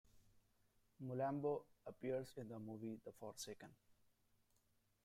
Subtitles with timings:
[1.05, 3.69] "Mulambo" appears in the movie "The Forsaken".